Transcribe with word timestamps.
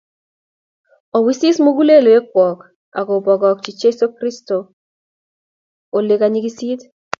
Owisis 1.17 1.57
mugulelwek 1.63 2.23
kwok 2.31 2.59
akobokokchi 2.99 3.71
Jeso 3.79 4.05
kotoritok 4.09 4.65
ole 5.97 6.13
kanyigisit 6.19 6.81